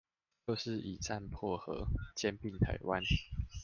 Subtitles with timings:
[0.47, 3.03] 就是以戰迫和，兼併台灣